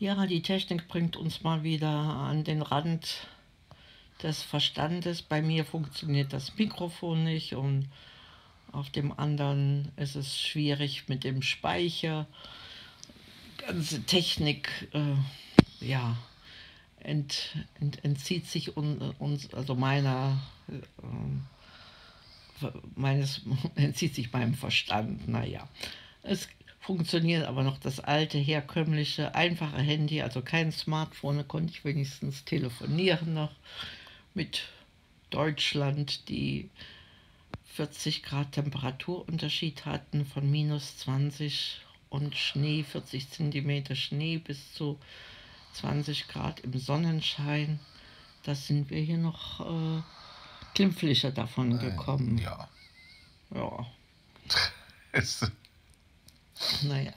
Ja, 0.00 0.26
die 0.26 0.40
Technik 0.40 0.88
bringt 0.88 1.18
uns 1.18 1.42
mal 1.42 1.62
wieder 1.62 1.90
an 1.90 2.42
den 2.42 2.62
Rand 2.62 3.28
des 4.22 4.42
Verstandes. 4.42 5.20
Bei 5.20 5.42
mir 5.42 5.66
funktioniert 5.66 6.32
das 6.32 6.56
Mikrofon 6.56 7.24
nicht 7.24 7.52
und 7.54 7.86
auf 8.72 8.88
dem 8.88 9.12
anderen 9.12 9.92
ist 9.96 10.14
es 10.14 10.40
schwierig 10.40 11.10
mit 11.10 11.22
dem 11.22 11.42
Speicher. 11.42 12.26
Ganze 13.58 14.02
Technik, 14.06 14.88
äh, 14.94 15.84
ja, 15.84 16.16
ent, 17.00 17.54
ent, 17.78 18.02
entzieht 18.02 18.46
sich 18.46 18.78
uns, 18.78 19.52
also 19.52 19.74
meiner, 19.74 20.40
äh, 20.70 22.68
meines, 22.94 23.42
entzieht 23.74 24.14
sich 24.14 24.32
meinem 24.32 24.54
Verstand. 24.54 25.28
Naja, 25.28 25.68
es 26.22 26.48
funktioniert 26.80 27.46
aber 27.46 27.62
noch 27.62 27.78
das 27.78 28.00
alte, 28.00 28.38
herkömmliche, 28.38 29.34
einfache 29.34 29.80
Handy, 29.80 30.22
also 30.22 30.42
kein 30.42 30.72
Smartphone, 30.72 31.38
da 31.38 31.42
konnte 31.42 31.72
ich 31.72 31.84
wenigstens 31.84 32.44
telefonieren 32.44 33.34
noch 33.34 33.52
mit 34.34 34.68
Deutschland, 35.28 36.28
die 36.28 36.70
40 37.74 38.22
Grad 38.22 38.52
Temperaturunterschied 38.52 39.84
hatten 39.84 40.26
von 40.26 40.50
minus 40.50 40.98
20 40.98 41.82
und 42.08 42.34
Schnee, 42.36 42.82
40 42.82 43.30
Zentimeter 43.30 43.94
Schnee 43.94 44.38
bis 44.38 44.74
zu 44.74 44.98
20 45.74 46.28
Grad 46.28 46.60
im 46.60 46.78
Sonnenschein. 46.78 47.78
Da 48.42 48.54
sind 48.54 48.90
wir 48.90 49.00
hier 49.00 49.18
noch 49.18 49.60
äh, 49.60 50.02
glimpflicher 50.74 51.30
davon 51.30 51.78
äh, 51.78 51.90
gekommen. 51.90 52.38
Äh, 52.38 52.42
ja. 52.42 52.68
Ja. 53.54 53.86
naja. 56.82 57.12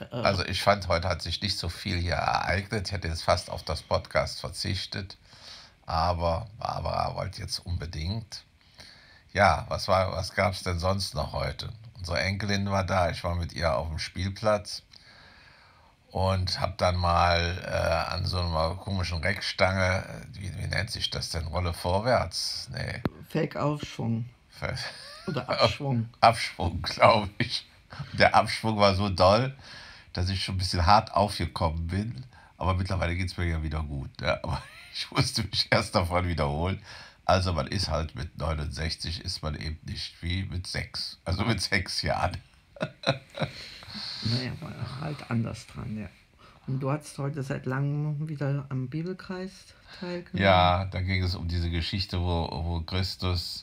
Äh, 0.00 0.16
also 0.16 0.44
ich 0.44 0.62
fand, 0.62 0.88
heute 0.88 1.08
hat 1.08 1.22
sich 1.22 1.40
nicht 1.42 1.58
so 1.58 1.68
viel 1.68 1.96
hier 1.96 2.14
ereignet. 2.14 2.88
Ich 2.88 2.92
hätte 2.92 3.08
jetzt 3.08 3.22
fast 3.22 3.50
auf 3.50 3.62
das 3.62 3.82
Podcast 3.82 4.40
verzichtet. 4.40 5.16
Aber 5.86 6.48
Barbara 6.58 7.14
wollte 7.16 7.40
jetzt 7.40 7.58
unbedingt. 7.60 8.44
Ja, 9.32 9.66
was, 9.68 9.88
was 9.88 10.34
gab 10.34 10.52
es 10.52 10.62
denn 10.62 10.78
sonst 10.78 11.14
noch 11.14 11.32
heute? 11.32 11.70
Unsere 11.98 12.20
Enkelin 12.20 12.70
war 12.70 12.84
da, 12.84 13.10
ich 13.10 13.22
war 13.24 13.34
mit 13.34 13.52
ihr 13.52 13.76
auf 13.76 13.88
dem 13.88 13.98
Spielplatz 13.98 14.82
und 16.10 16.60
habe 16.60 16.74
dann 16.76 16.96
mal 16.96 17.62
äh, 17.64 18.12
an 18.12 18.26
so 18.26 18.40
einer 18.40 18.74
komischen 18.76 19.18
Reckstange, 19.18 20.04
wie, 20.32 20.56
wie, 20.56 20.66
nennt 20.66 20.90
sich 20.90 21.10
das 21.10 21.30
denn, 21.30 21.46
Rolle 21.46 21.72
vorwärts? 21.72 22.68
Nee. 22.72 23.02
Fake-Aufschwung. 23.28 24.28
Oder 25.26 25.48
Abschwung. 25.62 26.08
Abschwung, 26.20 26.82
glaube 26.82 27.30
ich. 27.38 27.66
Der 28.12 28.34
Abschwung 28.34 28.78
war 28.78 28.94
so 28.94 29.08
doll, 29.08 29.56
dass 30.12 30.28
ich 30.28 30.44
schon 30.44 30.56
ein 30.56 30.58
bisschen 30.58 30.86
hart 30.86 31.12
aufgekommen 31.12 31.86
bin. 31.86 32.24
Aber 32.56 32.74
mittlerweile 32.74 33.16
geht 33.16 33.28
es 33.28 33.36
mir 33.36 33.46
ja 33.46 33.62
wieder 33.62 33.82
gut. 33.82 34.10
Ja. 34.20 34.38
Aber 34.42 34.62
ich 34.94 35.10
musste 35.10 35.42
mich 35.44 35.68
erst 35.70 35.94
davon 35.94 36.26
wiederholen. 36.28 36.80
Also 37.24 37.52
man 37.52 37.68
ist 37.68 37.88
halt 37.88 38.14
mit 38.14 38.36
69 38.38 39.24
ist 39.24 39.42
man 39.42 39.54
eben 39.54 39.78
nicht 39.84 40.20
wie 40.22 40.44
mit 40.44 40.66
sechs. 40.66 41.18
Also 41.24 41.44
mit 41.44 41.60
sechs 41.60 42.02
Jahren. 42.02 42.36
naja, 42.80 44.52
war 44.60 45.00
halt 45.00 45.30
anders 45.30 45.66
dran, 45.68 45.96
ja. 45.96 46.08
Und 46.66 46.80
du 46.80 46.90
hast 46.90 47.18
heute 47.18 47.42
seit 47.42 47.66
langem 47.66 48.28
wieder 48.28 48.66
am 48.68 48.88
Bibelkreis 48.88 49.50
teilgenommen? 49.98 50.42
Ja, 50.42 50.84
da 50.86 51.00
ging 51.00 51.22
es 51.22 51.34
um 51.34 51.48
diese 51.48 51.70
Geschichte, 51.70 52.20
wo, 52.20 52.48
wo 52.50 52.80
Christus 52.80 53.62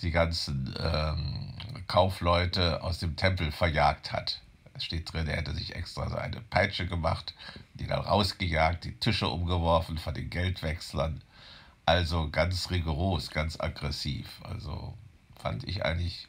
die 0.00 0.10
ganzen 0.10 0.74
ähm, 0.78 1.54
Kaufleute 1.92 2.82
aus 2.82 3.00
dem 3.00 3.16
Tempel 3.16 3.52
verjagt 3.52 4.12
hat. 4.12 4.40
Es 4.72 4.82
steht 4.82 5.12
drin, 5.12 5.26
er 5.28 5.36
hätte 5.36 5.52
sich 5.52 5.76
extra 5.76 6.08
so 6.08 6.16
eine 6.16 6.40
Peitsche 6.40 6.86
gemacht, 6.86 7.34
die 7.74 7.86
dann 7.86 8.00
rausgejagt, 8.00 8.84
die 8.84 8.94
Tische 8.94 9.28
umgeworfen 9.28 9.98
von 9.98 10.14
den 10.14 10.30
Geldwechslern. 10.30 11.20
Also 11.84 12.30
ganz 12.30 12.70
rigoros, 12.70 13.28
ganz 13.28 13.60
aggressiv. 13.60 14.40
Also 14.42 14.96
fand 15.38 15.68
ich 15.68 15.84
eigentlich, 15.84 16.28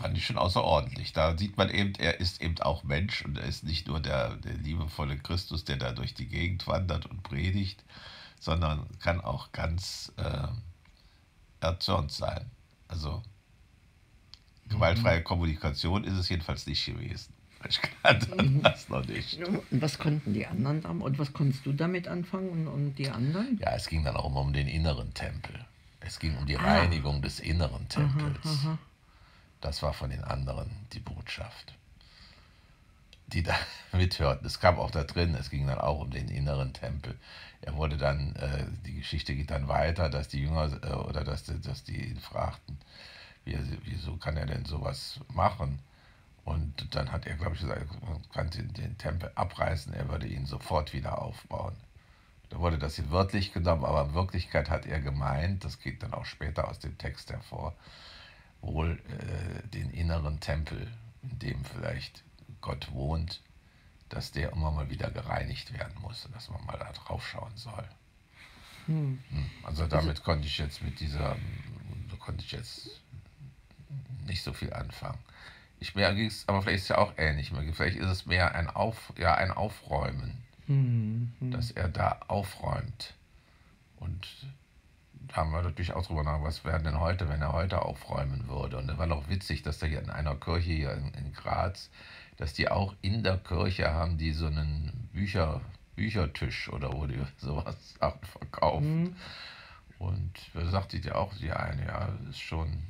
fand 0.00 0.16
ich 0.16 0.24
schon 0.24 0.38
außerordentlich. 0.38 1.12
Da 1.12 1.36
sieht 1.36 1.56
man 1.56 1.68
eben, 1.68 1.94
er 1.96 2.20
ist 2.20 2.40
eben 2.40 2.60
auch 2.60 2.84
Mensch 2.84 3.24
und 3.24 3.38
er 3.38 3.46
ist 3.46 3.64
nicht 3.64 3.88
nur 3.88 3.98
der, 3.98 4.36
der 4.36 4.54
liebevolle 4.54 5.18
Christus, 5.18 5.64
der 5.64 5.78
da 5.78 5.90
durch 5.90 6.14
die 6.14 6.28
Gegend 6.28 6.68
wandert 6.68 7.06
und 7.06 7.24
predigt, 7.24 7.82
sondern 8.38 8.86
kann 9.00 9.20
auch 9.20 9.50
ganz 9.50 10.12
äh, 10.16 10.46
erzürnt 11.58 12.12
sein. 12.12 12.48
Also 12.90 13.22
gewaltfreie 14.68 15.22
Kommunikation 15.22 16.04
ist 16.04 16.14
es 16.14 16.28
jedenfalls 16.28 16.66
nicht 16.66 16.84
gewesen. 16.84 17.32
Ich 17.68 17.80
kannte 18.02 18.42
mhm. 18.42 18.62
das 18.62 18.88
noch 18.88 19.06
nicht. 19.06 19.38
Und 19.44 19.62
was 19.70 19.98
konnten 19.98 20.32
die 20.32 20.46
anderen 20.46 20.80
damit? 20.80 21.02
Und 21.02 21.18
was 21.18 21.32
konntest 21.32 21.66
du 21.66 21.72
damit 21.72 22.08
anfangen 22.08 22.50
und, 22.50 22.66
und 22.66 22.94
die 22.94 23.10
anderen? 23.10 23.58
Ja, 23.60 23.74
es 23.74 23.86
ging 23.86 24.02
dann 24.02 24.16
auch 24.16 24.30
immer 24.30 24.40
um 24.40 24.52
den 24.52 24.66
inneren 24.66 25.12
Tempel. 25.12 25.64
Es 26.00 26.18
ging 26.18 26.36
um 26.38 26.46
die 26.46 26.56
ah. 26.56 26.62
Reinigung 26.62 27.20
des 27.20 27.38
inneren 27.38 27.86
Tempels. 27.88 28.38
Aha, 28.44 28.70
aha. 28.70 28.78
Das 29.60 29.82
war 29.82 29.92
von 29.92 30.08
den 30.08 30.24
anderen 30.24 30.70
die 30.94 31.00
Botschaft, 31.00 31.74
die 33.32 33.42
da 33.42 33.54
mithörten. 33.92 34.46
Es 34.46 34.60
kam 34.60 34.78
auch 34.78 34.90
da 34.90 35.04
drin, 35.04 35.34
es 35.34 35.50
ging 35.50 35.66
dann 35.66 35.78
auch 35.78 36.00
um 36.00 36.10
den 36.10 36.28
inneren 36.28 36.72
Tempel. 36.72 37.16
Er 37.62 37.76
wurde 37.76 37.96
dann, 37.96 38.34
äh, 38.36 38.66
die 38.86 38.94
Geschichte 38.94 39.34
geht 39.34 39.50
dann 39.50 39.68
weiter, 39.68 40.08
dass 40.08 40.28
die 40.28 40.40
Jünger 40.40 40.70
äh, 40.82 40.92
oder 40.92 41.24
dass, 41.24 41.44
dass 41.44 41.84
die 41.84 42.10
ihn 42.10 42.20
fragten, 42.20 42.78
wie, 43.44 43.58
wieso 43.84 44.16
kann 44.16 44.36
er 44.36 44.46
denn 44.46 44.64
sowas 44.64 45.20
machen? 45.32 45.78
Und 46.44 46.94
dann 46.94 47.12
hat 47.12 47.26
er, 47.26 47.36
glaube 47.36 47.54
ich, 47.54 47.60
gesagt, 47.60 47.86
man 48.02 48.22
kann 48.32 48.50
den, 48.50 48.72
den 48.72 48.98
Tempel 48.98 49.30
abreißen, 49.34 49.92
er 49.92 50.08
würde 50.08 50.26
ihn 50.26 50.46
sofort 50.46 50.92
wieder 50.92 51.20
aufbauen. 51.20 51.76
Da 52.48 52.58
wurde 52.58 52.78
das 52.78 52.96
hier 52.96 53.10
wörtlich 53.10 53.52
genommen, 53.52 53.84
aber 53.84 54.06
in 54.06 54.14
Wirklichkeit 54.14 54.70
hat 54.70 54.86
er 54.86 55.00
gemeint, 55.00 55.64
das 55.64 55.78
geht 55.78 56.02
dann 56.02 56.12
auch 56.12 56.24
später 56.24 56.68
aus 56.68 56.80
dem 56.80 56.98
Text 56.98 57.30
hervor, 57.30 57.74
wohl 58.60 59.00
äh, 59.08 59.68
den 59.68 59.90
inneren 59.90 60.40
Tempel, 60.40 60.88
in 61.22 61.38
dem 61.38 61.64
vielleicht 61.64 62.24
Gott 62.60 62.92
wohnt, 62.92 63.40
dass 64.08 64.32
der 64.32 64.52
immer 64.52 64.70
mal 64.70 64.90
wieder 64.90 65.10
gereinigt 65.10 65.72
werden 65.72 65.94
muss 66.00 66.26
und 66.26 66.34
dass 66.34 66.50
man 66.50 66.64
mal 66.66 66.78
da 66.78 66.92
drauf 66.92 67.26
schauen 67.26 67.56
soll. 67.56 67.88
Hm. 68.86 69.22
hm. 69.30 69.50
Also 69.62 69.86
damit 69.86 70.22
konnte 70.24 70.46
ich 70.46 70.58
jetzt 70.58 70.82
mit 70.82 71.00
dieser, 71.00 71.36
konnte 72.18 72.44
ich 72.44 72.52
jetzt 72.52 73.00
nicht 74.26 74.42
so 74.42 74.52
viel 74.52 74.72
anfangen. 74.72 75.18
Ich 75.78 75.94
mir 75.94 76.12
ging 76.14 76.26
es, 76.26 76.46
aber 76.46 76.60
vielleicht 76.60 76.76
ist 76.76 76.82
es 76.82 76.88
ja 76.90 76.98
auch 76.98 77.14
ähnlich. 77.16 77.52
Vielleicht 77.72 77.96
ist 77.96 78.08
es 78.08 78.26
mehr 78.26 78.54
ein, 78.54 78.68
Auf, 78.68 79.12
ja, 79.16 79.34
ein 79.34 79.50
Aufräumen, 79.50 80.42
mhm. 80.66 81.32
dass 81.50 81.70
er 81.70 81.88
da 81.88 82.20
aufräumt. 82.28 83.14
Und 83.98 84.28
haben 85.32 85.52
wir 85.52 85.62
natürlich 85.62 85.92
auch 85.92 86.06
drüber 86.06 86.24
nach, 86.24 86.42
was 86.42 86.64
wäre 86.64 86.82
denn 86.82 86.98
heute, 86.98 87.28
wenn 87.28 87.42
er 87.42 87.52
heute 87.52 87.82
aufräumen 87.82 88.48
würde. 88.48 88.78
Und 88.78 88.90
es 88.90 88.98
war 88.98 89.06
noch 89.06 89.28
witzig, 89.28 89.62
dass 89.62 89.78
da 89.78 89.86
hier 89.86 90.02
in 90.02 90.10
einer 90.10 90.34
Kirche 90.34 90.72
hier 90.72 90.92
in, 90.92 91.12
in 91.14 91.32
Graz, 91.32 91.90
dass 92.36 92.52
die 92.52 92.68
auch 92.68 92.94
in 93.02 93.22
der 93.22 93.38
Kirche 93.38 93.92
haben, 93.92 94.18
die 94.18 94.32
so 94.32 94.46
einen 94.46 95.08
Bücher, 95.12 95.60
Büchertisch 95.96 96.70
oder 96.72 96.92
wo 96.92 97.06
die 97.06 97.20
sowas 97.36 97.76
verkaufen. 98.22 99.02
Mhm. 99.02 99.16
Und 99.98 100.32
da 100.54 100.64
sagte 100.70 100.98
die 100.98 101.12
auch, 101.12 101.34
die 101.34 101.52
eine, 101.52 101.84
ja, 101.84 102.08
das 102.24 102.36
ist 102.36 102.40
schon 102.40 102.82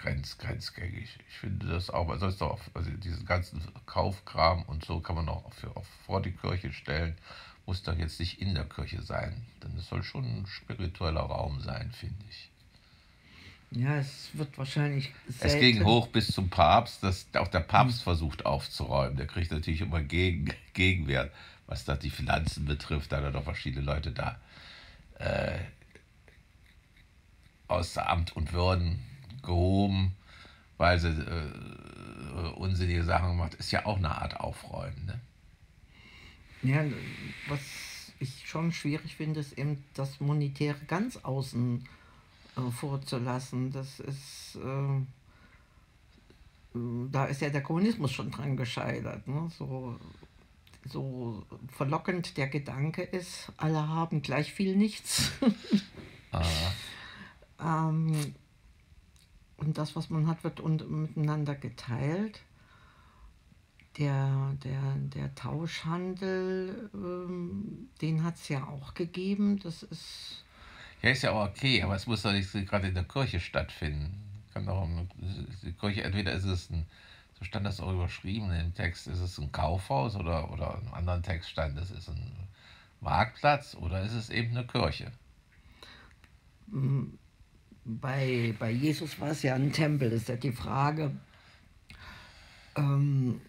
grenz, 0.00 0.38
grenzgängig. 0.38 1.18
Ich 1.28 1.38
finde 1.38 1.66
das 1.66 1.90
auch, 1.90 2.06
man 2.06 2.18
soll 2.18 2.30
es 2.30 2.38
doch, 2.38 2.52
auf, 2.52 2.70
also 2.74 2.90
diesen 2.90 3.26
ganzen 3.26 3.60
Kaufkram 3.86 4.62
und 4.62 4.84
so 4.84 5.00
kann 5.00 5.16
man 5.16 5.28
auch 5.28 5.52
für, 5.52 5.76
auf, 5.76 5.86
vor 6.06 6.22
die 6.22 6.32
Kirche 6.32 6.72
stellen, 6.72 7.16
muss 7.66 7.82
doch 7.82 7.96
jetzt 7.96 8.18
nicht 8.18 8.40
in 8.40 8.54
der 8.54 8.64
Kirche 8.64 9.02
sein, 9.02 9.46
denn 9.62 9.76
es 9.76 9.88
soll 9.88 10.02
schon 10.02 10.24
ein 10.24 10.46
spiritueller 10.46 11.20
Raum 11.20 11.60
sein, 11.60 11.92
finde 11.92 12.24
ich. 12.28 12.50
Ja, 13.72 13.98
es 13.98 14.30
wird 14.32 14.56
wahrscheinlich. 14.58 15.12
Selten. 15.28 15.46
Es 15.46 15.60
ging 15.60 15.84
hoch 15.84 16.08
bis 16.08 16.28
zum 16.28 16.50
Papst, 16.50 17.04
dass 17.04 17.26
auch 17.34 17.46
der 17.46 17.60
Papst 17.60 17.98
hm. 17.98 18.04
versucht 18.04 18.44
aufzuräumen. 18.44 19.16
Der 19.16 19.28
kriegt 19.28 19.52
natürlich 19.52 19.82
immer 19.82 20.02
Gegen, 20.02 20.52
Gegenwert, 20.72 21.32
was 21.66 21.84
da 21.84 21.94
die 21.94 22.10
Finanzen 22.10 22.64
betrifft. 22.64 23.12
Da 23.12 23.18
hat 23.18 23.24
er 23.24 23.30
doch 23.30 23.44
verschiedene 23.44 23.84
Leute 23.84 24.10
da 24.10 24.40
äh, 25.20 25.58
aus 27.68 27.96
Amt 27.96 28.34
und 28.34 28.52
Würden 28.52 29.06
gehoben, 29.42 30.16
weil 30.78 30.98
sie 30.98 31.08
äh, 31.08 32.50
unsinnige 32.56 33.04
Sachen 33.04 33.36
macht, 33.36 33.54
ist 33.54 33.70
ja 33.70 33.86
auch 33.86 33.98
eine 33.98 34.10
Art 34.10 34.40
Aufräumen. 34.40 35.06
Ne? 35.06 35.20
Ja, 36.62 36.84
was 37.48 37.60
ich 38.18 38.46
schon 38.46 38.72
schwierig 38.72 39.16
finde, 39.16 39.40
ist 39.40 39.58
eben 39.58 39.82
das 39.94 40.20
Monetäre 40.20 40.78
ganz 40.86 41.16
außen 41.16 41.88
äh, 42.56 42.70
vorzulassen. 42.70 43.72
Das 43.72 44.00
ist, 44.00 44.56
äh, 44.56 45.00
da 47.10 47.24
ist 47.26 47.40
ja 47.40 47.48
der 47.48 47.62
Kommunismus 47.62 48.12
schon 48.12 48.30
dran 48.30 48.56
gescheitert. 48.56 49.26
Ne? 49.26 49.50
So, 49.58 49.98
so 50.84 51.44
verlockend 51.68 52.36
der 52.36 52.48
Gedanke 52.48 53.02
ist, 53.02 53.50
alle 53.56 53.88
haben 53.88 54.22
gleich 54.22 54.52
viel 54.52 54.76
nichts. 54.76 55.32
ähm, 57.60 58.34
und 59.60 59.78
das, 59.78 59.96
was 59.96 60.10
man 60.10 60.26
hat, 60.26 60.44
wird 60.44 60.60
und, 60.60 60.90
miteinander 60.90 61.54
geteilt. 61.54 62.40
der, 63.98 64.56
der, 64.62 64.94
der 65.14 65.34
Tauschhandel, 65.34 66.90
ähm, 66.94 67.88
den 68.00 68.22
hat 68.24 68.36
es 68.36 68.48
ja 68.48 68.64
auch 68.66 68.94
gegeben. 68.94 69.58
Das 69.58 69.82
ist. 69.82 70.44
Ja, 71.02 71.10
ist 71.10 71.22
ja 71.22 71.32
auch 71.32 71.48
okay, 71.48 71.82
aber 71.82 71.96
es 71.96 72.06
muss 72.06 72.22
doch 72.22 72.32
nicht 72.32 72.52
gerade 72.52 72.88
in 72.88 72.94
der 72.94 73.04
Kirche 73.04 73.40
stattfinden. 73.40 74.22
Kann 74.52 74.66
doch 74.66 74.86
die 75.62 75.72
Kirche, 75.72 76.02
entweder 76.04 76.32
ist 76.32 76.44
es 76.44 76.70
ein, 76.70 76.86
so 77.38 77.44
stand 77.44 77.64
das 77.64 77.80
auch 77.80 77.92
überschrieben 77.92 78.50
im 78.52 78.74
Text, 78.74 79.06
ist 79.06 79.20
es 79.20 79.38
ein 79.38 79.50
Kaufhaus 79.52 80.16
oder, 80.16 80.50
oder 80.52 80.80
im 80.84 80.92
anderen 80.92 81.22
Text 81.22 81.48
stand, 81.50 81.78
es 81.78 81.90
ist 81.90 82.08
ein 82.08 82.32
Marktplatz 83.00 83.74
oder 83.74 84.02
ist 84.02 84.12
es 84.12 84.28
eben 84.28 84.56
eine 84.56 84.66
Kirche? 84.66 85.10
Bei, 87.98 88.54
bei 88.58 88.70
Jesus 88.70 89.18
war 89.20 89.30
es 89.30 89.42
ja 89.42 89.54
ein 89.54 89.72
Tempel, 89.72 90.12
ist 90.12 90.28
ja 90.28 90.36
die 90.36 90.52
Frage, 90.52 91.12
ähm, 92.76 93.40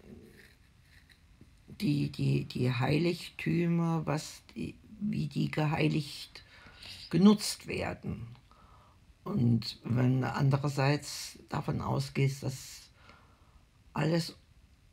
die, 1.67 2.11
die, 2.11 2.45
die 2.45 2.73
Heiligtümer, 2.73 4.05
was 4.05 4.41
die, 4.55 4.75
wie 4.99 5.27
die 5.27 5.51
geheiligt 5.51 6.43
genutzt 7.09 7.67
werden. 7.67 8.27
Und 9.23 9.79
wenn 9.83 10.23
andererseits 10.23 11.37
davon 11.49 11.81
ausgeht, 11.81 12.41
dass 12.41 12.89
alles 13.93 14.35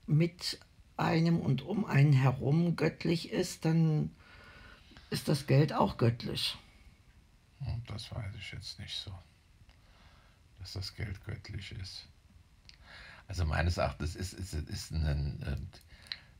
mit 0.07 0.59
einem 0.97 1.41
und 1.41 1.63
um 1.63 1.85
einen 1.85 2.13
herum 2.13 2.77
göttlich 2.77 3.31
ist, 3.31 3.65
dann 3.65 4.11
ist 5.11 5.29
das 5.29 5.47
Geld 5.47 5.73
auch 5.73 5.97
göttlich. 5.97 6.59
Hm, 7.61 7.83
das 7.87 8.11
weiß 8.11 8.35
ich 8.37 8.53
jetzt 8.53 8.79
nicht 8.79 8.97
so, 8.97 9.13
dass 10.59 10.73
das 10.73 10.95
Geld 10.95 11.25
göttlich 11.25 11.73
ist. 11.73 12.07
Also 13.27 13.45
meines 13.45 13.77
Erachtens 13.77 14.17
ist, 14.17 14.33
ist, 14.33 14.55
ist 14.55 14.91
ein, 14.91 15.69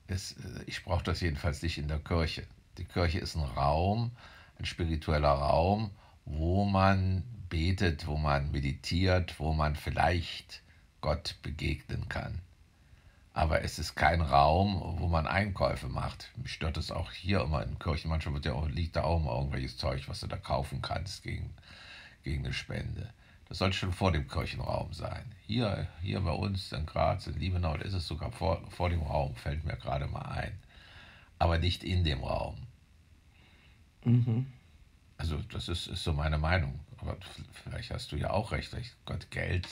ist, 0.07 0.39
äh, 0.39 0.63
ich 0.67 0.85
brauche 0.85 1.05
das 1.05 1.21
jedenfalls 1.21 1.63
nicht 1.63 1.79
in 1.79 1.89
der 1.89 1.99
Kirche. 1.99 2.47
Die 2.79 2.85
Kirche 2.85 3.19
ist 3.19 3.37
ein 3.37 3.43
Raum, 3.43 4.11
ein 4.59 4.65
spiritueller 4.65 5.29
Raum, 5.29 5.91
wo 6.25 6.65
man 6.65 7.25
betet, 7.49 8.07
wo 8.07 8.17
man 8.17 8.51
meditiert, 8.51 9.39
wo 9.39 9.53
man 9.53 9.77
vielleicht 9.77 10.63
Gott 11.01 11.37
begegnen 11.43 12.09
kann. 12.09 12.41
Aber 13.33 13.63
es 13.63 13.79
ist 13.79 13.95
kein 13.95 14.21
Raum, 14.21 14.97
wo 14.99 15.07
man 15.07 15.27
Einkäufe 15.27 15.89
macht. 15.89 16.31
Mich 16.37 16.53
stört 16.53 16.77
es 16.77 16.91
auch 16.91 17.13
hier 17.13 17.41
immer 17.43 17.63
in 17.63 17.79
Kirchen. 17.79 18.11
Manchmal 18.11 18.35
wird 18.35 18.47
ja 18.47 18.53
auch, 18.55 18.69
liegt 18.69 18.97
da 18.97 19.05
auch 19.05 19.21
immer 19.21 19.37
irgendwelches 19.37 19.77
Zeug, 19.77 20.09
was 20.09 20.21
du 20.21 20.27
da 20.27 20.37
kaufen 20.37 20.83
kannst 20.83 21.23
gegen, 21.23 21.55
gegen 22.25 22.45
eine 22.45 22.53
Spende. 22.53 23.13
Das 23.49 23.59
sollte 23.59 23.77
schon 23.77 23.93
vor 23.93 24.13
dem 24.13 24.29
Kirchenraum 24.29 24.93
sein. 24.93 25.25
Hier, 25.47 25.89
hier 26.03 26.21
bei 26.21 26.33
uns 26.33 26.73
in 26.73 26.85
Graz, 26.85 27.27
in 27.27 27.39
Liebenau, 27.39 27.77
da 27.77 27.85
ist 27.85 27.95
es 27.95 28.07
sogar 28.07 28.31
vor, 28.31 28.63
vor 28.71 28.91
dem 28.91 29.01
Raum, 29.03 29.35
fällt 29.37 29.65
mir 29.65 29.77
gerade 29.77 30.07
mal 30.07 30.23
ein. 30.23 30.59
Aber 31.39 31.59
nicht 31.59 31.83
in 31.83 32.05
dem 32.05 32.23
Raum. 32.23 32.57
Mhm. 34.05 34.47
Also 35.17 35.39
das 35.51 35.69
ist, 35.69 35.87
ist 35.87 36.05
so 36.05 36.13
meine 36.13 36.39
Meinung. 36.39 36.79
Aber 36.99 37.17
vielleicht 37.65 37.91
hast 37.91 38.13
du 38.13 38.17
ja 38.17 38.31
auch 38.31 38.53
recht. 38.53 38.71
Gott 39.07 39.31
Geld, 39.31 39.67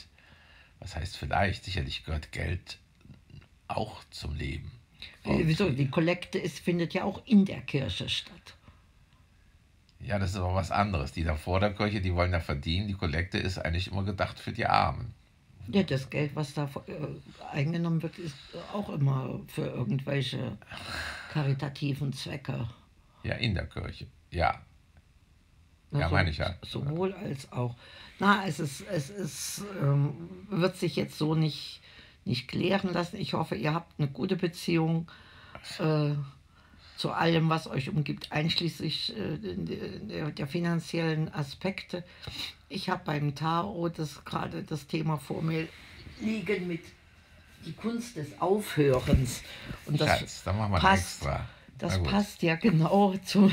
was 0.78 0.96
heißt 0.96 1.16
vielleicht? 1.16 1.64
Sicherlich 1.64 2.04
gehört 2.04 2.32
Geld 2.32 2.78
auch 3.68 4.02
zum 4.10 4.34
Leben. 4.34 4.70
Und 5.24 5.46
Wieso? 5.46 5.68
Die 5.70 5.88
Kollekte 5.88 6.38
ist, 6.38 6.60
findet 6.60 6.94
ja 6.94 7.04
auch 7.04 7.24
in 7.26 7.44
der 7.44 7.60
Kirche 7.60 8.08
statt. 8.08 8.54
Ja, 10.06 10.20
das 10.20 10.30
ist 10.30 10.36
aber 10.36 10.54
was 10.54 10.70
anderes. 10.70 11.12
Die 11.12 11.24
da 11.24 11.34
vor 11.34 11.58
der 11.58 11.74
Kirche, 11.74 12.00
die 12.00 12.14
wollen 12.14 12.32
ja 12.32 12.40
verdienen. 12.40 12.86
Die 12.86 12.94
Kollekte 12.94 13.38
ist 13.38 13.58
eigentlich 13.58 13.90
immer 13.90 14.04
gedacht 14.04 14.38
für 14.38 14.52
die 14.52 14.66
Armen. 14.66 15.12
Ja, 15.68 15.82
das 15.82 16.08
Geld, 16.10 16.36
was 16.36 16.54
da 16.54 16.70
äh, 16.86 17.52
eingenommen 17.52 18.00
wird, 18.02 18.16
ist 18.18 18.36
auch 18.72 18.88
immer 18.88 19.40
für 19.48 19.66
irgendwelche 19.66 20.56
karitativen 21.32 22.12
Zwecke. 22.12 22.68
Ja, 23.24 23.34
in 23.34 23.54
der 23.54 23.66
Kirche, 23.66 24.06
ja. 24.30 24.60
Ja, 25.90 26.08
so, 26.08 26.14
meine 26.14 26.30
ich 26.30 26.38
ja. 26.38 26.54
Sowohl 26.62 27.12
als 27.14 27.50
auch. 27.50 27.74
Na, 28.20 28.46
es 28.46 28.60
ist, 28.60 28.84
es 28.88 29.10
ist, 29.10 29.64
ähm, 29.82 30.14
wird 30.50 30.76
sich 30.76 30.94
jetzt 30.94 31.18
so 31.18 31.34
nicht, 31.34 31.80
nicht 32.24 32.46
klären 32.46 32.92
lassen. 32.92 33.16
Ich 33.16 33.34
hoffe, 33.34 33.56
ihr 33.56 33.74
habt 33.74 33.98
eine 33.98 34.08
gute 34.08 34.36
Beziehung. 34.36 35.10
Äh, 35.80 36.14
zu 36.96 37.12
allem, 37.12 37.48
was 37.48 37.66
euch 37.66 37.90
umgibt, 37.90 38.32
einschließlich 38.32 39.16
äh, 39.16 39.38
der, 40.32 40.46
finanziellen 40.46 41.32
Aspekte. 41.32 42.04
Ich 42.68 42.88
habe 42.88 43.02
beim 43.04 43.34
Tao 43.34 43.88
das 43.88 44.24
gerade 44.24 44.62
das 44.62 44.86
Thema 44.86 45.18
vor 45.18 45.42
mir 45.42 45.68
liegen 46.20 46.66
mit 46.66 46.82
die 47.64 47.72
Kunst 47.72 48.16
des 48.16 48.40
Aufhörens. 48.40 49.42
Und 49.84 50.00
das 50.00 50.20
Schatz, 50.20 50.42
dann 50.44 50.56
passt, 50.72 51.22
extra. 51.22 51.46
Das 51.78 52.02
passt 52.02 52.42
ja 52.42 52.56
genau 52.56 53.14
zu, 53.24 53.52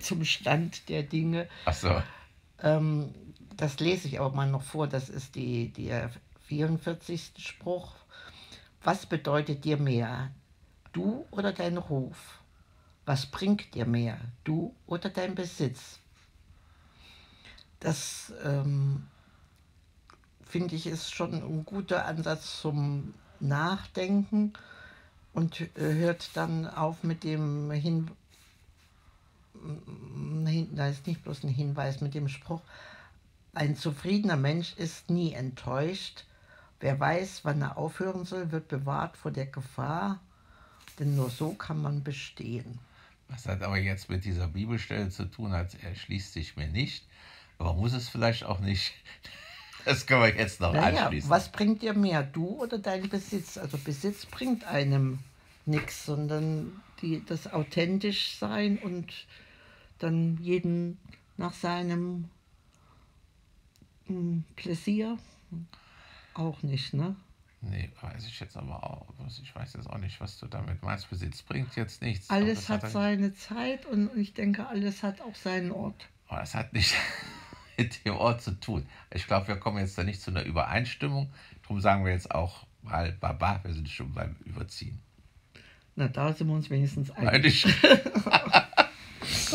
zum 0.00 0.24
Stand 0.24 0.88
der 0.88 1.02
Dinge. 1.02 1.48
Ach 1.64 1.74
so. 1.74 2.02
Ähm, 2.62 3.14
das 3.56 3.80
lese 3.80 4.08
ich 4.08 4.20
aber 4.20 4.34
mal 4.34 4.50
noch 4.50 4.62
vor. 4.62 4.88
Das 4.88 5.08
ist 5.08 5.34
die, 5.34 5.68
der 5.72 6.10
44. 6.48 7.32
Spruch. 7.38 7.94
Was 8.82 9.06
bedeutet 9.06 9.64
dir 9.64 9.78
mehr, 9.78 10.30
du 10.92 11.24
oder 11.30 11.52
dein 11.52 11.78
Ruf? 11.78 12.40
Was 13.06 13.26
bringt 13.26 13.74
dir 13.74 13.84
mehr, 13.84 14.18
du 14.44 14.74
oder 14.86 15.10
dein 15.10 15.34
Besitz? 15.34 15.98
Das 17.80 18.32
ähm, 18.42 19.06
finde 20.46 20.74
ich 20.74 20.86
ist 20.86 21.12
schon 21.12 21.34
ein 21.34 21.64
guter 21.66 22.06
Ansatz 22.06 22.60
zum 22.60 23.12
Nachdenken 23.40 24.54
und 25.34 25.60
äh, 25.60 25.68
hört 25.76 26.30
dann 26.34 26.66
auf 26.66 27.02
mit 27.02 27.24
dem 27.24 27.70
Hin, 27.72 28.10
da 30.74 30.88
ist 30.88 31.06
nicht 31.06 31.22
bloß 31.24 31.44
ein 31.44 31.48
Hinweis 31.50 32.00
mit 32.00 32.14
dem 32.14 32.28
Spruch, 32.28 32.62
ein 33.52 33.76
zufriedener 33.76 34.36
Mensch 34.36 34.74
ist 34.76 35.10
nie 35.10 35.32
enttäuscht. 35.32 36.24
Wer 36.80 36.98
weiß, 36.98 37.40
wann 37.44 37.62
er 37.62 37.76
aufhören 37.76 38.24
soll, 38.24 38.50
wird 38.50 38.68
bewahrt 38.68 39.16
vor 39.16 39.30
der 39.30 39.46
Gefahr, 39.46 40.20
denn 40.98 41.14
nur 41.16 41.30
so 41.30 41.52
kann 41.52 41.80
man 41.80 42.02
bestehen. 42.02 42.78
Was 43.28 43.46
hat 43.46 43.62
aber 43.62 43.78
jetzt 43.78 44.10
mit 44.10 44.24
dieser 44.24 44.48
Bibelstelle 44.48 45.08
zu 45.08 45.24
tun 45.24 45.52
hat, 45.52 45.74
erschließt 45.82 46.32
sich 46.32 46.56
mir 46.56 46.68
nicht. 46.68 47.06
Aber 47.58 47.74
muss 47.74 47.92
es 47.92 48.08
vielleicht 48.08 48.44
auch 48.44 48.60
nicht. 48.60 48.92
Das 49.84 50.06
können 50.06 50.22
wir 50.22 50.34
jetzt 50.34 50.62
noch 50.62 50.72
naja, 50.72 51.02
anschließen. 51.02 51.28
Was 51.28 51.52
bringt 51.52 51.82
dir 51.82 51.92
mehr, 51.92 52.22
du 52.22 52.46
oder 52.46 52.78
dein 52.78 53.06
Besitz? 53.10 53.58
Also 53.58 53.76
Besitz 53.76 54.24
bringt 54.24 54.64
einem 54.64 55.18
nichts, 55.66 56.06
sondern 56.06 56.80
die, 57.02 57.22
das 57.26 57.52
authentisch 57.52 58.36
sein 58.38 58.78
und 58.78 59.12
dann 59.98 60.38
jeden 60.40 60.98
nach 61.36 61.52
seinem 61.52 62.30
hm, 64.06 64.44
Pläsier 64.56 65.18
auch 66.32 66.62
nicht, 66.62 66.94
ne? 66.94 67.14
Nee, 67.70 67.90
weiß 68.00 68.26
ich 68.26 68.38
jetzt 68.40 68.56
aber 68.56 68.84
auch. 68.84 69.06
Ich 69.42 69.54
weiß 69.54 69.74
jetzt 69.74 69.88
auch 69.88 69.98
nicht, 69.98 70.20
was 70.20 70.38
du 70.38 70.46
damit 70.46 70.82
meinst. 70.82 71.08
Besitz 71.08 71.42
bringt 71.42 71.74
jetzt 71.76 72.02
nichts. 72.02 72.30
Alles 72.30 72.68
hat, 72.68 72.82
hat 72.82 72.90
seine 72.90 73.34
Zeit 73.34 73.86
und 73.86 74.10
ich 74.16 74.34
denke, 74.34 74.66
alles 74.66 75.02
hat 75.02 75.20
auch 75.20 75.34
seinen 75.34 75.70
Ort. 75.70 76.08
Aber 76.28 76.42
es 76.42 76.54
hat 76.54 76.72
nicht 76.72 76.94
mit 77.78 78.04
dem 78.04 78.14
Ort 78.14 78.42
zu 78.42 78.52
tun. 78.60 78.86
Ich 79.12 79.26
glaube, 79.26 79.48
wir 79.48 79.56
kommen 79.56 79.78
jetzt 79.78 79.96
da 79.96 80.04
nicht 80.04 80.20
zu 80.20 80.30
einer 80.30 80.44
Übereinstimmung. 80.44 81.32
Darum 81.62 81.80
sagen 81.80 82.04
wir 82.04 82.12
jetzt 82.12 82.30
auch 82.30 82.66
mal 82.82 83.12
Baba, 83.12 83.60
wir 83.62 83.72
sind 83.72 83.88
schon 83.88 84.12
beim 84.12 84.36
Überziehen. 84.44 85.00
Na, 85.96 86.08
da 86.08 86.32
sind 86.32 86.48
wir 86.48 86.54
uns 86.54 86.70
wenigstens 86.70 87.10
einig. 87.12 87.64